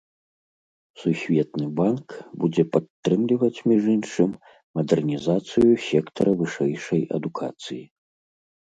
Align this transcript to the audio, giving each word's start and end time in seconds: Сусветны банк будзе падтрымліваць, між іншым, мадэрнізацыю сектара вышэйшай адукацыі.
Сусветны 1.01 1.65
банк 1.79 2.07
будзе 2.43 2.63
падтрымліваць, 2.77 3.63
між 3.73 3.83
іншым, 3.95 4.31
мадэрнізацыю 4.81 5.71
сектара 5.91 6.31
вышэйшай 6.43 7.01
адукацыі. 7.21 7.83